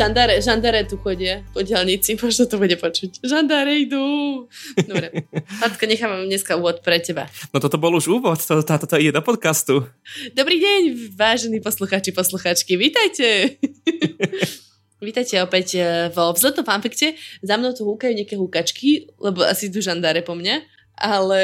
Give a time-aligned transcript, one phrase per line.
[0.00, 3.20] žandáre, žandáre tu chodia po diálnici, možno to bude počuť.
[3.20, 4.00] Žandáre idú.
[4.88, 5.28] Dobre.
[5.60, 7.28] Patka, nechávam dneska úvod pre teba.
[7.52, 9.84] No toto bol už úvod, to, to, to ide do podcastu.
[10.32, 13.28] Dobrý deň, vážení posluchači, posluchačky, vítajte.
[15.00, 17.16] Vítajte opäť e, vo vzletom fanfikte.
[17.40, 20.60] Za mnou tu húkajú nejaké húkačky, lebo asi idú žandáre po mne
[21.00, 21.40] ale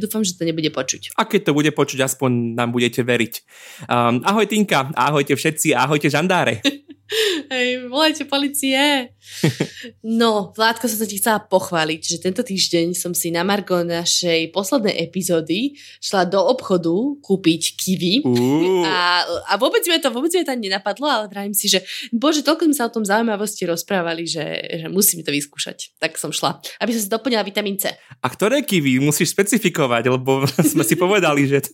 [0.00, 1.12] dúfam, že to nebude počuť.
[1.20, 3.34] A keď to bude počuť, aspoň nám budete veriť.
[3.84, 6.64] Um, ahoj Tinka, ahojte všetci, ahojte žandáre.
[7.50, 9.08] Hej, volajte policie.
[10.04, 14.52] No, Vládko, som sa ti chcela pochváliť, že tento týždeň som si na Margo našej
[14.52, 18.14] poslednej epizódy šla do obchodu kúpiť kiwi.
[18.24, 18.84] Uh.
[18.84, 21.82] A, a vôbec mi to vôbec mi to nenapadlo, ale vravím si, že
[22.14, 24.44] bože, toľko sme sa o tom zaujímavosti rozprávali, že,
[24.84, 25.96] že musím to vyskúšať.
[25.98, 27.92] Tak som šla, aby som si doplnila vitamín C.
[28.20, 31.64] A ktoré kiwi musíš specifikovať, lebo sme si povedali, že...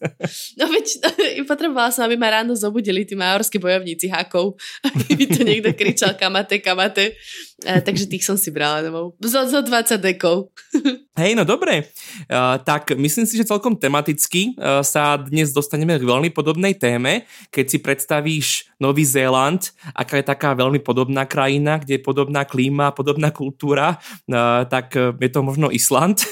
[0.57, 0.87] No veď,
[1.51, 4.57] potrebovala som, aby ma ráno zobudili tí majorskí bojovníci hákov,
[4.89, 7.17] aby mi to niekto kričal kamate, kamate.
[7.61, 9.17] Uh, takže tých som si brala domov.
[9.21, 10.49] Zo, zo 20 dekov.
[11.21, 11.93] Hej, no dobre.
[12.33, 17.29] Uh, tak myslím si, že celkom tematicky uh, sa dnes dostaneme k veľmi podobnej téme.
[17.53, 19.61] Keď si predstavíš Nový Zéland,
[19.93, 25.29] aká je taká veľmi podobná krajina, kde je podobná klíma, podobná kultúra, uh, tak je
[25.29, 26.25] to možno Island.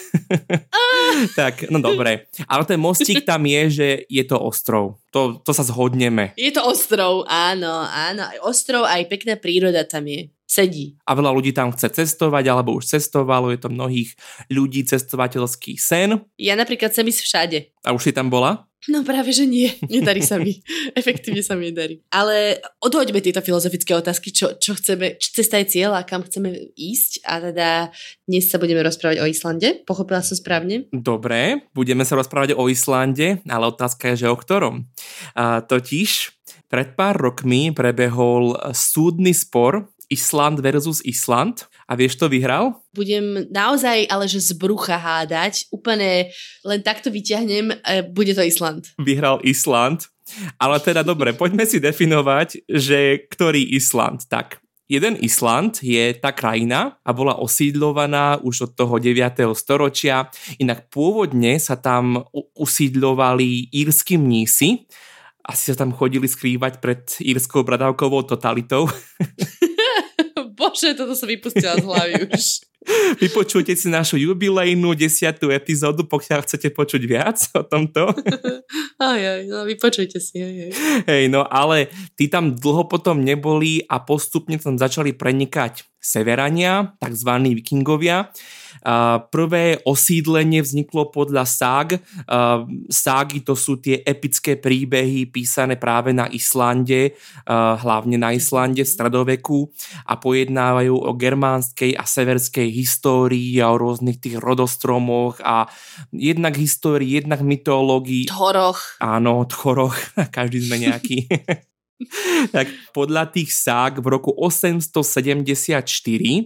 [1.41, 2.33] tak, no dobre.
[2.49, 4.97] Ale ten mostík tam je, že je to ostrov.
[5.13, 6.33] To, to sa zhodneme.
[6.41, 8.25] Je to ostrov, áno, áno.
[8.25, 10.97] Aj ostrov, aj pekná príroda tam je sedí.
[11.05, 14.17] A veľa ľudí tam chce cestovať, alebo už cestovalo, je to mnohých
[14.49, 16.21] ľudí cestovateľský sen.
[16.39, 17.59] Ja napríklad chcem ísť všade.
[17.87, 18.69] A už si tam bola?
[18.87, 19.75] No práve, že nie.
[19.91, 20.63] Nedarí sa mi.
[21.01, 21.99] Efektívne sa mi nedarí.
[22.15, 26.55] Ale odhoďme tieto filozofické otázky, čo, čo chceme, či cesta je cieľ a kam chceme
[26.79, 27.27] ísť.
[27.27, 27.91] A teda
[28.25, 29.83] dnes sa budeme rozprávať o Islande.
[29.83, 30.87] Pochopila som správne?
[30.95, 34.87] Dobre, budeme sa rozprávať o Islande, ale otázka je, že o ktorom.
[35.35, 36.39] A totiž
[36.71, 41.69] pred pár rokmi prebehol súdny spor Island versus Island.
[41.89, 42.85] A vieš, to vyhral?
[42.93, 45.69] Budem naozaj, ale že z brucha hádať.
[45.73, 46.33] Úplne
[46.65, 48.93] len takto vyťahnem, e, bude to Island.
[49.01, 50.09] Vyhral Island.
[50.61, 54.29] Ale teda dobre, poďme si definovať, že ktorý Island.
[54.29, 59.57] Tak, jeden Island je tá krajina a bola osídlovaná už od toho 9.
[59.57, 60.29] storočia.
[60.61, 64.85] Inak pôvodne sa tam usídlovali írsky mnísi,
[65.49, 68.85] asi sa tam chodili skrývať pred írskou bradavkovou totalitou.
[70.69, 72.69] Bože, toto som vypustila z hlavy už.
[73.23, 78.15] Vypočujte si našu jubilejnú desiatú epizódu, pokiaľ chcete počuť viac o tomto.
[78.99, 80.43] Aj, aj, no vypočujte si.
[80.43, 80.71] Aj, aj.
[81.07, 81.87] Hej, no ale
[82.19, 88.35] tí tam dlho potom neboli a postupne tam začali prenikať severania, takzvaní vikingovia
[89.29, 91.87] Prvé osídlenie vzniklo podľa ság.
[92.89, 97.13] Ságy to sú tie epické príbehy písané práve na Islande,
[97.49, 99.69] hlavne na Islande v stredoveku
[100.09, 105.69] a pojednávajú o germánskej a severskej histórii a o rôznych tých rodostromoch a
[106.13, 108.33] jednak histórii, jednak mytológii.
[108.33, 108.97] Thoroch.
[109.05, 109.97] Áno, Thoroch.
[110.37, 111.29] Každý sme nejaký.
[112.55, 115.83] tak podľa tých sák v roku 874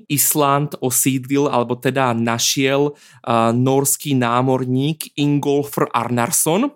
[0.09, 6.73] Island osídlil, alebo teda našiel uh, norský námorník Ingolfr Arnarsson,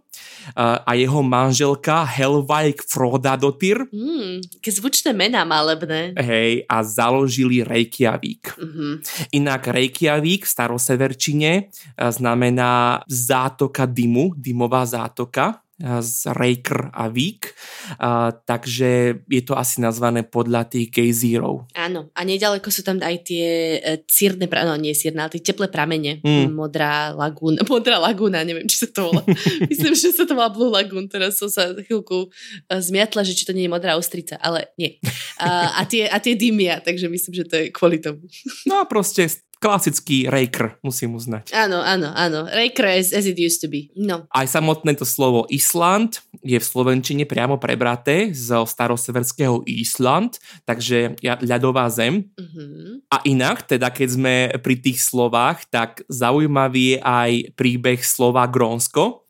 [0.54, 3.90] a jeho manželka Helvaik Frodadotyr.
[3.90, 6.14] Mm, ke zvučné mená malebné.
[6.14, 8.54] Hej, a založili Reykjavík.
[8.54, 8.92] Mm-hmm.
[9.34, 11.52] Inak Reykjavík v staroseverčine
[11.98, 17.52] znamená zátoka dymu, dymová zátoka z Raker a Vík,
[18.00, 21.68] a, takže je to asi nazvané podľa tých gejzírov.
[21.76, 25.68] Áno, a nedaleko sú tam aj tie e, círne, no nie círne, ale tie teplé
[25.68, 26.24] pramene.
[26.24, 26.56] Mm.
[26.56, 29.20] Modrá lagúna, modrá lagúna, neviem, či sa to volá.
[29.70, 33.44] Myslím, že sa to volá Blue Lagoon, teraz som sa chvíľku e, zmiatla, že či
[33.44, 34.96] to nie je modrá ostrica, ale nie.
[35.36, 38.24] A, a, tie, a tie dymia, takže myslím, že to je kvôli tomu.
[38.64, 39.28] No a proste
[39.60, 41.52] klasický Raker, musím uznať.
[41.52, 42.44] Áno, áno, áno.
[42.48, 43.88] Raker as, as it used to be.
[43.96, 44.28] No.
[44.30, 50.38] Aj samotné to slovo Island je v slovenčine priamo prebraté zo staroseverského Island,
[50.68, 52.28] takže ľadová zem.
[52.36, 53.00] Uh-huh.
[53.10, 59.25] A inak, teda keď sme pri tých slovách, tak zaujímavý je aj príbeh slova Grónsko,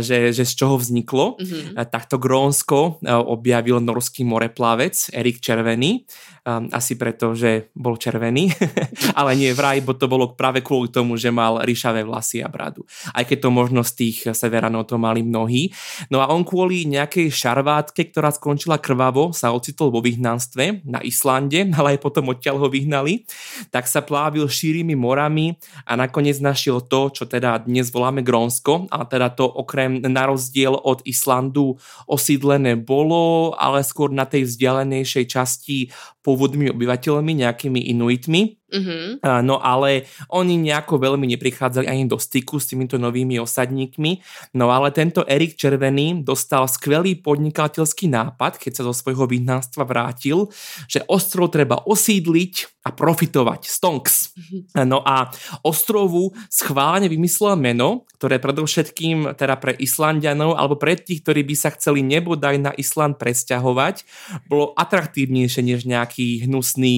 [0.00, 1.36] že, že z čoho vzniklo.
[1.36, 1.88] Mm-hmm.
[1.88, 6.04] Takto Grónsko objavil norský moreplavec Erik Červený,
[6.46, 8.54] asi preto, že bol červený,
[9.18, 12.86] ale nie vraj, bo to bolo práve kvôli tomu, že mal ríšavé vlasy a bradu.
[13.10, 15.74] Aj keď to možno z tých severanov to mali mnohí.
[16.06, 21.66] No a on kvôli nejakej šarvátke, ktorá skončila krvavo, sa ocitol vo vyhnanstve na Islande,
[21.78, 23.26] ale aj potom odtiaľ ho vyhnali
[23.70, 25.56] tak sa plávil šírými morami
[25.86, 30.74] a nakoniec našiel to, čo teda dnes voláme Grónsko, a teda to okrem na rozdiel
[30.76, 35.78] od Islandu osídlené bolo, ale skôr na tej vzdialenejšej časti
[36.26, 38.58] pôvodnými obyvateľmi, nejakými inuitmi.
[38.66, 39.22] Uh-huh.
[39.46, 44.18] No ale oni nejako veľmi neprichádzali ani do styku s týmito novými osadníkmi.
[44.58, 50.50] No ale tento Erik Červený dostal skvelý podnikateľský nápad, keď sa zo svojho vyhnanstva vrátil,
[50.90, 53.70] že ostrov treba osídliť a profitovať.
[53.70, 54.34] Stonks.
[54.34, 54.82] Uh-huh.
[54.82, 55.30] No a
[55.62, 61.70] ostrovu schválne vymyslel meno, ktoré predovšetkým teda pre Islandianov alebo pre tých, ktorí by sa
[61.70, 64.02] chceli nebodaj na Island presťahovať,
[64.50, 66.15] bolo atraktívnejšie než nejaký
[66.46, 66.94] hnusný,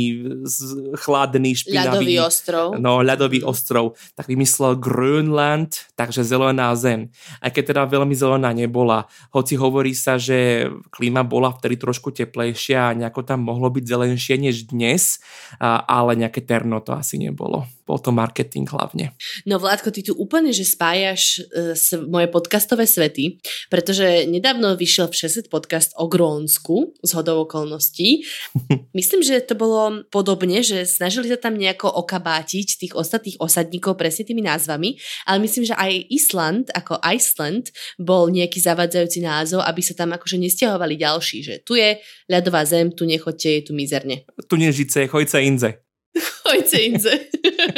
[1.01, 2.05] chladný špinavý...
[2.05, 2.67] Ľadový ostrov.
[2.77, 3.99] No, ľadový ostrov.
[4.15, 7.11] Tak vymyslel Grönland, takže zelená zem.
[7.41, 9.09] Aj keď teda veľmi zelená nebola.
[9.35, 14.37] Hoci hovorí sa, že klíma bola vtedy trošku teplejšia a nejako tam mohlo byť zelenšie
[14.39, 15.19] než dnes,
[15.63, 19.17] ale nejaké terno to asi nebolo bol to marketing hlavne.
[19.49, 23.41] No Vládko, ty tu úplne, že spájaš uh, s, moje podcastové svety,
[23.73, 28.29] pretože nedávno vyšiel všeset podcast o Grónsku z hodou okolností.
[28.99, 34.29] Myslím, že to bolo podobne, že snažili sa tam nejako okabátiť tých ostatných osadníkov presne
[34.29, 39.95] tými názvami, ale myslím, že aj Island ako Iceland bol nejaký zavadzajúci názov, aby sa
[39.95, 41.97] tam akože nestiahovali ďalší, že tu je
[42.27, 44.27] ľadová zem, tu nechoďte, je tu mizerne.
[44.27, 45.71] Tu nežice, chojce inze.
[46.49, 47.15] Chojce inze.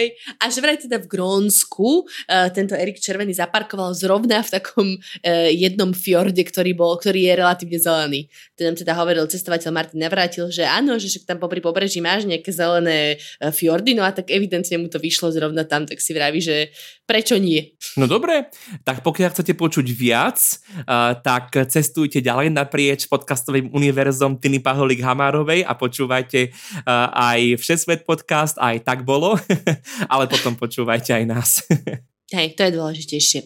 [0.00, 0.16] Hej.
[0.40, 5.50] A že vraj teda v Grónsku uh, tento Erik Červený zaparkoval zrovna v takom uh,
[5.52, 8.20] jednom fjorde, ktorý, bol, ktorý je relatívne zelený.
[8.56, 12.24] Ten nám teda hovoril cestovateľ Martin Navrátil, že áno, že však tam popri pobreží máš
[12.24, 16.16] nejaké zelené uh, fjordy, no a tak evidentne mu to vyšlo zrovna tam, tak si
[16.16, 16.72] vraví, že
[17.04, 17.74] prečo nie?
[17.98, 18.48] No dobre,
[18.86, 20.38] tak pokiaľ chcete počuť viac,
[20.86, 26.54] uh, tak cestujte ďalej naprieč podcastovým univerzom Tiny Paholik Hamárovej a počúvajte
[26.86, 29.34] uh, aj Všesvet podcast, aj tak bolo,
[30.06, 31.50] ale potom počúvajte aj nás.
[32.30, 33.40] Hej, to je dôležitejšie.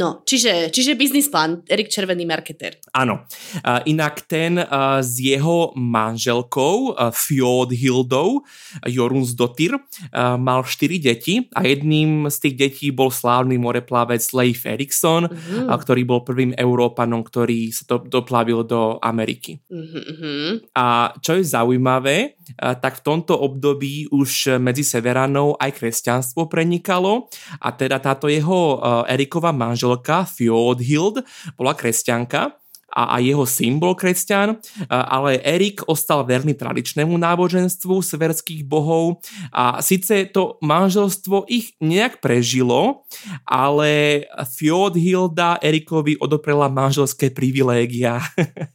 [0.00, 2.80] No, čiže, čiže biznis plán, Erik Červený marketer.
[2.96, 3.28] Áno.
[3.60, 8.40] Uh, inak ten uh, s jeho manželkou uh, Fjordhildou
[8.88, 15.28] Jorunsdottir uh, mal 4 deti a jedným z tých detí bol slávny moreplavec Leif Erikson,
[15.28, 15.68] uh-huh.
[15.68, 19.60] uh, ktorý bol prvým Európanom, ktorý sa to doplavil do Ameriky.
[19.68, 20.64] Uh-huh.
[20.72, 27.28] A čo je zaujímavé, uh, tak v tomto období už medzi Severanou aj kresťanstvo prenikalo
[27.60, 31.26] a teda táto jeho uh, Erikova manželka Fjordhild
[31.58, 32.60] bola kresťanka
[32.90, 34.58] a aj jeho syn bol kresťan,
[34.90, 39.22] ale Erik ostal verný tradičnému náboženstvu severských bohov
[39.54, 43.06] a síce to manželstvo ich nejak prežilo,
[43.46, 44.24] ale
[44.58, 48.18] Fjordhilda Erikovi odoprela manželské privilégia.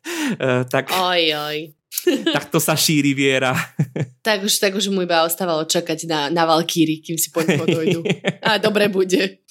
[0.74, 0.96] tak...
[0.96, 1.58] Oj, oj.
[2.36, 3.56] Takto sa šíri viera.
[4.26, 8.04] tak už, tak už mu iba ostávalo čakať na, na Valkýry, kým si po dojdu.
[8.48, 9.42] A dobre bude.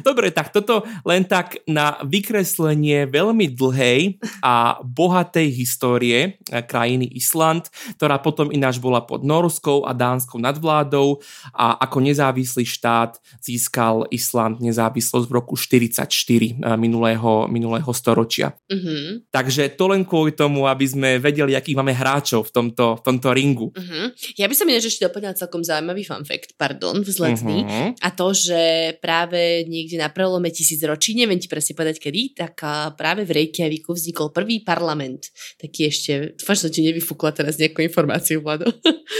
[0.00, 7.68] Dobre, tak toto len tak na vykreslenie veľmi dlhej a bohatej histórie eh, krajiny Island,
[8.00, 11.20] ktorá potom ináč bola pod norskou a dánskou nadvládou
[11.52, 18.56] a ako nezávislý štát získal Island nezávislosť v roku 44 eh, minulého, minulého storočia.
[18.70, 19.20] Uh-huh.
[19.30, 23.28] Takže to len kvôli tomu, aby sme vedeli, akých máme hráčov v tomto, v tomto
[23.34, 23.68] ringu.
[23.72, 24.12] Uh-huh.
[24.38, 27.66] Ja by som ináč ešte doplňal celkom zaujímavý fun fact, pardon, vzletný.
[27.66, 27.88] Uh-huh.
[28.00, 32.62] A to, že práve niekde na prelome tisíc ročí, neviem ti presne povedať kedy, tak
[32.94, 35.30] práve v Reykjaviku vznikol prvý parlament.
[35.60, 38.70] Taký ešte, dúfam, som ti nevyfúkla teraz nejakú informáciu, Vlado.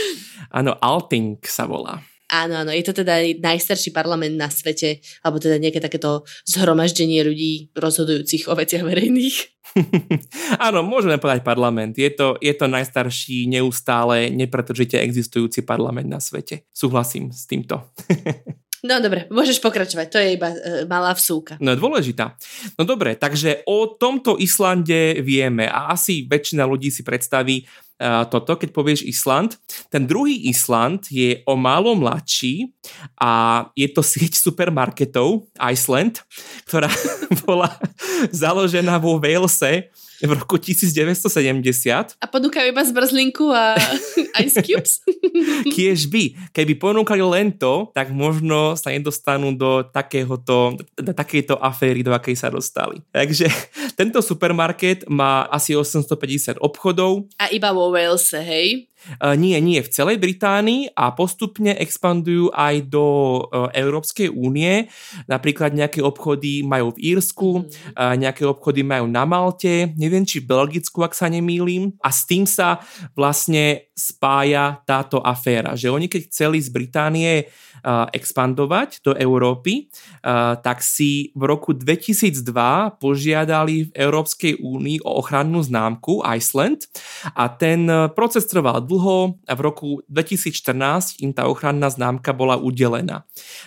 [0.57, 1.99] Áno, Alting sa volá.
[2.27, 7.71] Áno, áno, je to teda najstarší parlament na svete, alebo teda nejaké takéto zhromaždenie ľudí
[7.71, 9.37] rozhodujúcich o veciach verejných.
[10.67, 11.95] áno, môžeme povedať parlament.
[11.95, 16.67] Je to, je to najstarší, neustále, nepretržite existujúci parlament na svete.
[16.75, 17.79] Súhlasím s týmto.
[18.85, 21.57] No dobre, môžeš pokračovať, to je iba e, malá vsúka.
[21.57, 22.37] No dôležitá.
[22.77, 28.53] No dobre, takže o tomto Islande vieme a asi väčšina ľudí si predstaví uh, toto,
[28.53, 29.57] keď povieš Island.
[29.89, 32.69] Ten druhý Island je o málo mladší
[33.17, 36.21] a je to sieť supermarketov Iceland,
[36.69, 36.89] ktorá
[37.45, 37.73] bola
[38.29, 39.89] založená vo Walese
[40.21, 42.17] v roku 1970.
[42.17, 43.77] A ponúkajú iba zmrzlinku a
[44.43, 45.05] ice cubes?
[45.69, 46.53] Kiež by.
[46.53, 52.33] Keby ponúkali len to, tak možno sa nedostanú do takéhoto, do takejto aféry, do akej
[52.33, 53.01] sa dostali.
[53.13, 53.45] Takže
[53.99, 57.29] tento supermarket má asi 850 obchodov.
[57.37, 58.89] A iba vo Walese, hej?
[59.21, 63.05] Uh, nie, nie, v celej Británii a postupne expandujú aj do
[63.45, 64.91] uh, Európskej únie.
[65.29, 67.95] Napríklad nejaké obchody majú v Írsku, mm.
[67.95, 71.95] uh, nejaké obchody majú na Malte, neviem či v Belgicku, ak sa nemýlim.
[72.03, 72.83] A s tým sa
[73.15, 75.73] vlastne spája táto aféra.
[75.73, 77.49] Že oni keď chceli z Británie
[77.85, 79.89] expandovať do Európy,
[80.61, 82.41] tak si v roku 2002
[82.97, 86.89] požiadali v Európskej únii o ochrannú známku Iceland
[87.35, 93.23] a ten proces trval dlho a v roku 2014 im tá ochranná známka bola udelená.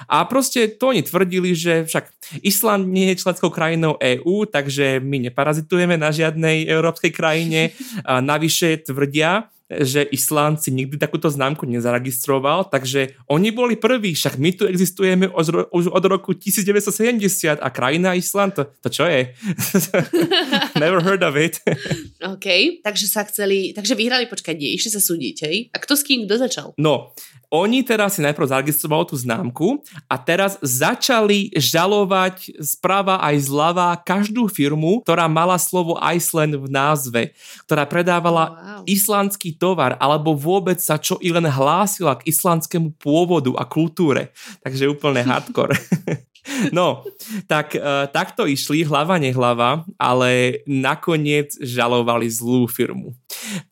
[0.07, 2.11] A proste to oni tvrdili, že však
[2.47, 7.75] Island nie je členskou krajinou EÚ, takže my neparazitujeme na žiadnej európskej krajine.
[8.07, 14.51] Navyše tvrdia, že Island si nikdy takúto známku nezaregistroval, takže oni boli prví, však my
[14.59, 15.31] tu existujeme
[15.71, 19.31] už od roku 1970 a krajina Island, to, to čo je?
[20.81, 21.61] Never heard of it.
[22.33, 25.57] OK, takže sa chceli, takže vyhrali, počkaj, nie, išli sa súdiť, hej?
[25.71, 26.67] A kto s kým, kto začal?
[26.81, 27.13] No,
[27.51, 34.47] oni teraz si najprv zaregistrovali tú známku a teraz začali žalovať správa aj zľava každú
[34.47, 37.35] firmu, ktorá mala slovo Iceland v názve,
[37.67, 38.83] ktorá predávala wow.
[38.87, 44.31] islandský tovar alebo vôbec sa čo i len hlásila k islandskému pôvodu a kultúre.
[44.63, 45.75] Takže úplne hardcore.
[46.69, 47.09] No,
[47.49, 53.17] tak uh, takto išli hlava nehlava, ale nakoniec žalovali zlú firmu.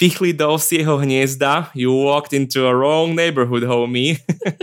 [0.01, 4.17] Pichli do osieho hniezda, you walked into a wrong neighborhood, homie.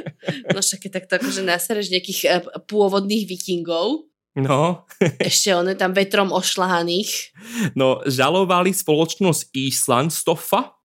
[0.53, 4.83] no však je takto akože nasereš nejakých uh, pôvodných vikingov, No.
[5.23, 7.31] Ešte one tam vetrom ošlahaných.
[7.79, 10.75] No, žalovali spoločnosť Island Stoffa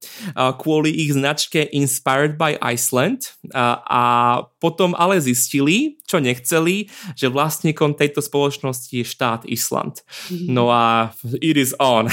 [0.56, 4.02] kvôli ich značke Inspired by Iceland a, a
[4.56, 10.00] potom ale zistili, čo nechceli, že vlastníkom tejto spoločnosti je štát Island.
[10.50, 12.10] No a it is on.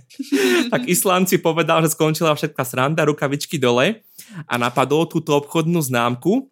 [0.72, 4.02] tak Island si povedal, že skončila všetká sranda, rukavičky dole
[4.48, 6.48] a napadol túto obchodnú známku.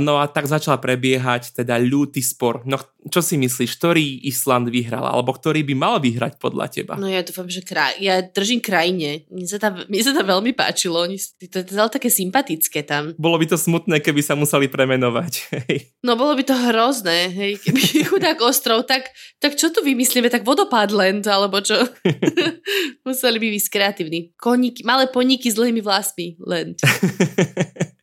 [0.00, 2.66] No a tak začal prebiehať teda ľutý spor.
[2.66, 6.94] No čo si myslíš, ktorý Island vyhral, alebo ktorý by mal vyhrať podľa teba?
[6.96, 9.28] No ja dúfam, že kraj, ja držím krajine.
[9.28, 11.04] Mne sa, tá, mne sa to veľmi páčilo.
[11.04, 13.12] Oni, to je to také sympatické tam.
[13.20, 15.32] Bolo by to smutné, keby sa museli premenovať.
[15.68, 15.92] Hej.
[16.00, 17.56] No bolo by to hrozné, hej.
[17.60, 17.80] Keby
[18.12, 19.08] chudák ostrov, tak,
[19.40, 20.28] tak čo tu vymyslíme?
[20.28, 21.80] Tak vodopádland, alebo čo?
[23.08, 24.20] museli by byť kreatívni.
[24.36, 26.36] Koníky, malé poníky s dlhými vlasmi.
[26.44, 26.84] Land.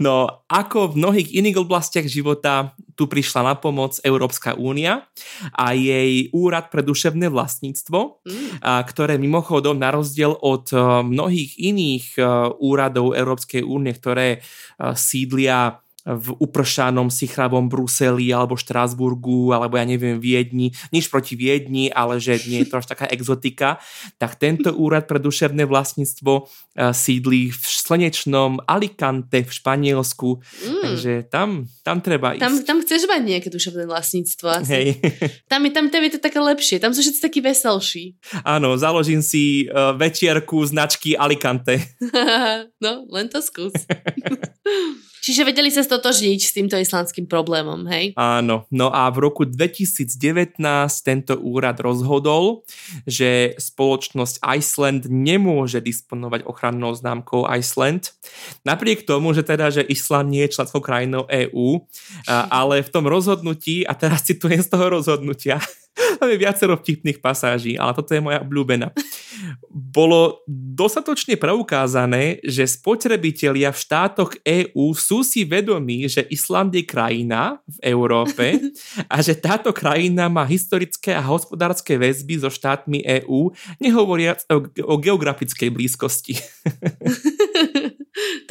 [0.00, 5.04] No, ako v mnohých iných oblastiach života, tu prišla na pomoc Európska únia
[5.52, 8.64] a jej úrad pre duševné vlastníctvo, mm.
[8.64, 10.72] a, ktoré mimochodom na rozdiel od
[11.04, 12.06] mnohých iných
[12.58, 14.40] úradov Európskej únie, ktoré
[14.96, 22.16] sídlia v upršanom sichravom Bruseli alebo Štrásburgu alebo ja neviem Viedni, nič proti Viedni, ale
[22.16, 23.76] že nie je to až taká exotika,
[24.16, 26.42] tak tento úrad pre duševné vlastníctvo e,
[26.96, 30.80] sídlí v slnečnom Alicante v Španielsku, mm.
[30.80, 32.42] takže tam, tam treba ísť.
[32.42, 34.72] Tam, tam chceš mať nejaké duševné vlastníctvo asi.
[34.72, 34.88] Hej.
[35.44, 38.16] Tam, je, tam, tam je to také lepšie, tam sú všetci takí veselší.
[38.48, 41.84] Áno, založím si uh, večierku značky Alicante.
[42.84, 43.76] no, len to skús.
[45.28, 48.14] Čiže vedeli sa stotožniť s týmto islandským problémom, hej?
[48.14, 48.70] Áno.
[48.70, 50.62] No a v roku 2019
[51.02, 52.62] tento úrad rozhodol,
[53.02, 58.14] že spoločnosť Iceland nemôže disponovať ochrannou známkou Iceland.
[58.62, 61.82] Napriek tomu, že teda, že Island nie je členskou krajinou EÚ,
[62.30, 65.58] ale v tom rozhodnutí, a teraz citujem z toho rozhodnutia,
[66.22, 68.94] tam je viacero vtipných pasáží, ale toto je moja obľúbená.
[69.70, 77.60] Bolo dostatočne preukázané, že spotrebitelia v štátoch EÚ sú si vedomí, že Island je krajina
[77.66, 78.58] v Európe
[79.12, 84.94] a že táto krajina má historické a hospodárske väzby so štátmi EÚ, nehovoriac o, o
[84.98, 86.34] geografickej blízkosti.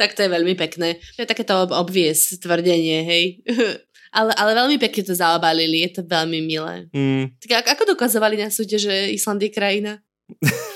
[0.00, 1.02] tak to je veľmi pekné.
[1.18, 3.24] To je takéto obvies tvrdenie, hej.
[4.08, 6.88] Ale, ale veľmi pekne to zaobalili, je to veľmi milé.
[6.96, 7.28] Mm.
[7.44, 10.00] Tak ako dokazovali na súde, že Island je krajina?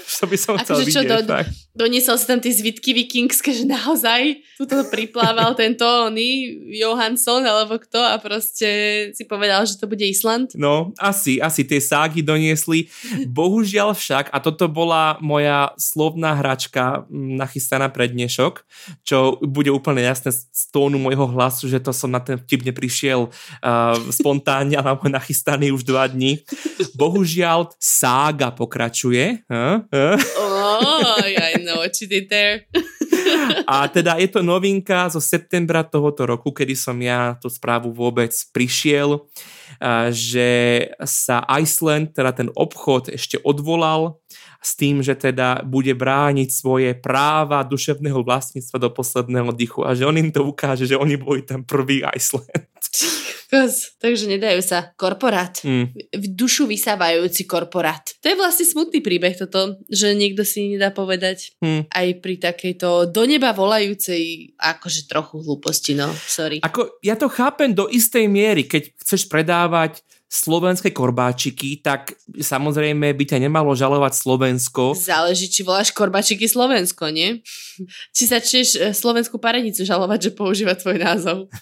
[0.21, 1.35] to by som chcel akože vidieť, do,
[1.73, 7.81] Doniesol si tam tie zvitky vikingské, že naozaj tu to priplával tento oný Johansson alebo
[7.81, 8.69] kto a proste
[9.17, 10.53] si povedal, že to bude Island?
[10.53, 12.93] No, asi, asi tie ságy doniesli.
[13.39, 18.67] Bohužiaľ však, a toto bola moja slovná hračka nachystaná pre dnešok,
[19.07, 23.33] čo bude úplne jasné z tónu môjho hlasu, že to som na ten vtip neprišiel
[23.33, 26.45] uh, spontánne, alebo nachystaný už dva dní.
[26.93, 29.85] Bohužiaľ sága pokračuje Huh?
[30.37, 32.67] Oh, I know what you did there.
[33.67, 38.33] A teda je to novinka zo septembra tohoto roku, kedy som ja tú správu vôbec
[38.51, 39.25] prišiel,
[40.11, 40.51] že
[41.03, 44.19] sa Iceland, teda ten obchod ešte odvolal
[44.63, 50.07] s tým, že teda bude brániť svoje práva duševného vlastníctva do posledného dychu a že
[50.07, 52.47] on im to ukáže, že oni boli ten prvý Iceland.
[53.53, 54.97] Kokos, takže nedajú sa.
[54.97, 55.61] Korporát.
[55.61, 55.93] Mm.
[55.93, 58.01] V dušu vysávajúci korporát.
[58.25, 61.85] To je vlastne smutný príbeh toto, že niekto si nedá povedať Mm.
[61.93, 66.65] aj pri takejto do neba volajúcej akože trochu hlúposti, no, sorry.
[66.65, 70.01] Ako, ja to chápem do istej miery, keď chceš predávať
[70.33, 74.97] slovenské korbáčiky, tak samozrejme by ťa nemalo žalovať Slovensko.
[74.97, 77.45] Záleží, či voláš korbačiky Slovensko, nie?
[78.17, 81.53] Či sa čieš e, slovenskú parenicu žalovať, že používa tvoj názov.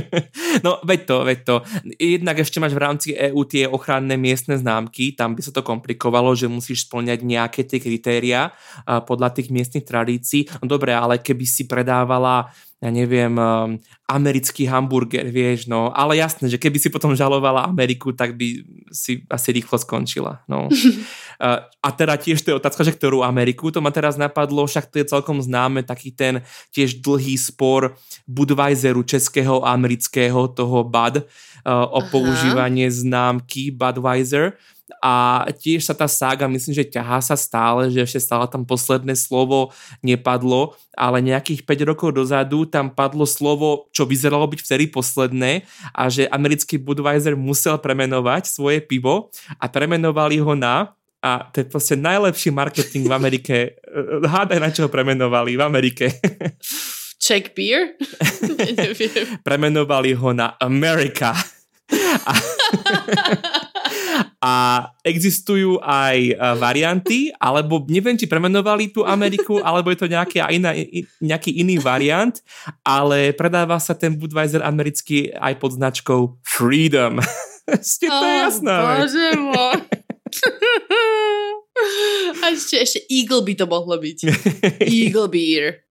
[0.66, 1.56] no, veď to, veď to.
[2.02, 6.34] Jednak ešte máš v rámci EU tie ochranné miestne známky, tam by sa to komplikovalo,
[6.34, 8.50] že musíš splňať nejaké tie kritéria
[8.82, 10.50] a podľa tých miestnych tradícií.
[10.58, 16.52] No dobre, ale keby si predávala ja neviem, um, americký hamburger, vieš, no, ale jasné,
[16.52, 20.68] že keby si potom žalovala Ameriku, tak by si asi rýchlo skončila, no.
[21.36, 24.88] Uh, a teda tiež to je otázka, že ktorú Ameriku, to ma teraz napadlo, však
[24.88, 26.40] to je celkom známe, taký ten
[26.72, 27.92] tiež dlhý spor
[28.24, 32.08] Budweiseru českého a amerického, toho Bud, uh, o Aha.
[32.08, 34.56] používanie známky Budweiser
[35.02, 39.18] a tiež sa tá sága, myslím, že ťahá sa stále, že ešte stále tam posledné
[39.18, 45.66] slovo nepadlo, ale nejakých 5 rokov dozadu tam padlo slovo, čo vyzeralo byť vtedy posledné
[45.90, 50.94] a že americký Budweiser musel premenovať svoje pivo a premenovali ho na
[51.26, 53.56] a to je proste najlepší marketing v Amerike.
[54.32, 56.06] Hádaj, na čo ho premenovali v Amerike.
[57.26, 57.96] Czech beer?
[59.48, 61.34] Premenovali ho na America.
[62.22, 62.32] A,
[64.40, 64.54] a
[65.02, 70.72] existujú aj eh, varianty, alebo neviem, či premenovali tú Ameriku, alebo je to nejaká iná,
[71.20, 72.36] nejaký iný variant,
[72.82, 77.20] ale predáva sa ten Budweiser americký aj pod značkou Freedom.
[77.82, 79.02] Ste to je jasná.
[79.02, 79.78] Bože môj.
[82.52, 84.18] Ešte, ešte Eagle by to mohlo byť.
[84.86, 85.86] Eagle beer.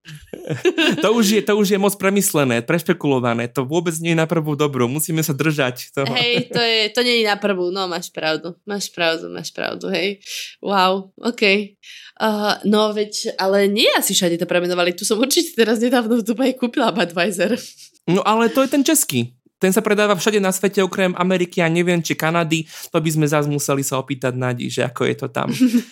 [1.03, 3.49] to, už je, to už je moc premyslené, prešpekulované.
[3.57, 4.85] To vôbec nie je na prvú dobrú.
[4.85, 6.13] Musíme sa držať toho.
[6.13, 7.73] Hej, to, je, to nie je na prvú.
[7.73, 8.53] No, máš pravdu.
[8.63, 10.21] Máš pravdu, máš pravdu, hej.
[10.61, 11.75] Wow, OK.
[12.15, 14.95] Uh, no veď, ale nie asi všade to premenovali.
[14.95, 17.59] Tu som určite teraz nedávno v Dubaji kúpila Budweiser.
[18.07, 19.34] No ale to je ten český.
[19.55, 22.67] Ten sa predáva všade na svete, okrem Ameriky a neviem, či Kanady.
[22.91, 25.47] To by sme zase museli sa opýtať Nadi, že ako je to tam.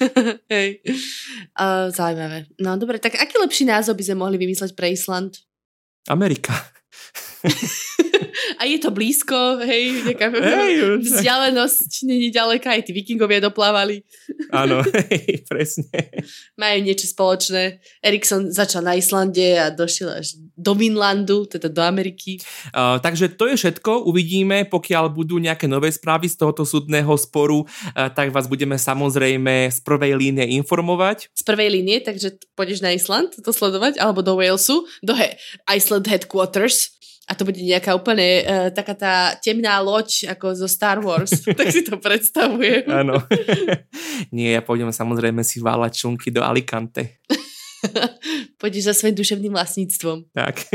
[0.53, 0.83] hej.
[1.55, 2.51] Uh, zaujímavé.
[2.59, 5.39] No dobre, tak aký lepší názov by sme mohli vymysleť pre Island?
[6.11, 6.51] Amerika.
[8.59, 14.03] A je to blízko, hej, nejaká Hej, vzdialenosť není ďaleká, aj tí vikingovia doplávali.
[14.51, 15.89] Áno, hej, presne.
[16.59, 17.79] Majú niečo spoločné.
[18.03, 22.39] Erikson začal na Islande a došiel až do Vinlandu, teda do Ameriky.
[22.71, 24.05] Uh, takže to je všetko.
[24.05, 29.71] Uvidíme, pokiaľ budú nejaké nové správy z tohoto súdneho sporu, uh, tak vás budeme samozrejme
[29.73, 31.31] z prvej línie informovať.
[31.33, 35.35] Z prvej línie, takže pôjdeš na Island to sledovať, alebo do Walesu, do he-
[35.67, 36.93] Iceland Headquarters.
[37.23, 41.31] A to bude nejaká úplne uh, taká tá temná loď ako zo Star Wars.
[41.59, 42.83] tak si to predstavuje.
[42.91, 43.23] Áno.
[44.35, 47.23] Nie, ja pôjdem samozrejme si váľať čunky do Alicante.
[48.59, 50.35] Pôjdeš za svojim duševným vlastníctvom.
[50.35, 50.67] Tak.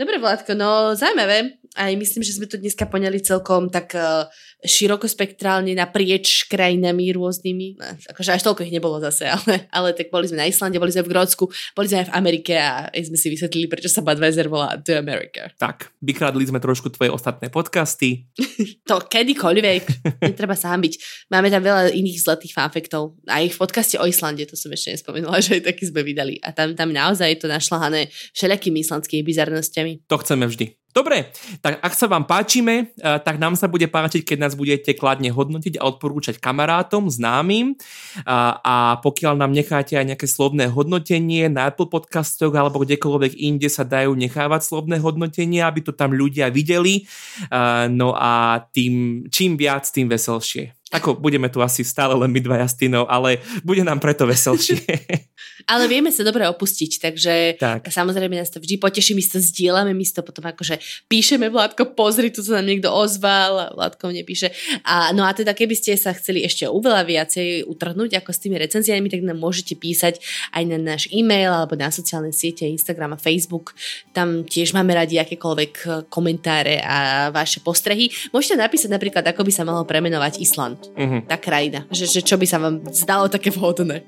[0.00, 1.60] Dobre, Vládko, no zaujímavé.
[1.74, 4.30] Aj myslím, že sme to dneska poňali celkom tak uh,
[4.64, 7.68] širokospektrálne naprieč krajinami rôznymi.
[7.76, 7.84] No,
[8.14, 11.04] akože až toľko ich nebolo zase, ale, ale tak boli sme na Islande, boli sme
[11.04, 14.48] v Grócku, boli sme aj v Amerike a aj sme si vysvetlili, prečo sa Budweiser
[14.48, 15.52] volá The America.
[15.60, 18.24] tak, vykradli sme trošku tvoje ostatné podcasty.
[18.84, 19.84] To kedykoľvek,
[20.20, 21.26] netreba sa hambiť.
[21.32, 23.16] Máme tam veľa iných zlatých fanfektov.
[23.24, 26.36] A ich v podcaste o Islande, to som ešte nespomenula, že aj taký sme vydali.
[26.44, 29.92] A tam, tam naozaj je to našľahané všelijakými islandskými bizarnosťami.
[30.08, 30.83] To chceme vždy.
[30.94, 34.94] Dobre, tak ak sa vám páčime, eh, tak nám sa bude páčiť, keď nás budete
[34.94, 37.74] kladne hodnotiť a odporúčať kamarátom, známym.
[38.22, 43.66] A, a pokiaľ nám necháte aj nejaké slovné hodnotenie na Apple podcastoch alebo kdekoľvek inde
[43.66, 47.10] sa dajú nechávať slovné hodnotenie, aby to tam ľudia videli.
[47.50, 50.78] A, no a tým, čím viac, tým veselšie.
[50.94, 54.78] Ako budeme tu asi stále len my dva jastinov, ale bude nám preto veselšie.
[55.64, 57.88] Ale vieme sa dobre opustiť, takže tak.
[57.88, 60.76] samozrejme nás to vždy poteší, my to zdieľame, my to potom akože
[61.08, 64.52] píšeme, Vládko, pozri, tu sa nám niekto ozval, Vládko mne píše.
[64.84, 68.60] A, no a teda keby ste sa chceli ešte oveľa viacej utrhnúť ako s tými
[68.60, 70.20] recenziami, tak nám môžete písať
[70.52, 73.72] aj na náš e-mail alebo na sociálne siete Instagram a Facebook.
[74.12, 78.12] Tam tiež máme radi akékoľvek komentáre a vaše postrehy.
[78.36, 80.83] Môžete napísať napríklad, ako by sa malo premenovať Island.
[80.92, 81.18] Mhm.
[81.24, 81.88] Tá krajina.
[81.88, 84.04] Že, že čo by sa vám zdalo také vhodné.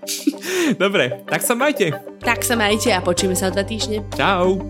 [0.82, 1.96] Dobre, tak sa majte.
[2.20, 4.04] Tak sa majte a počujeme sa o dva týždne.
[4.12, 4.60] Čau.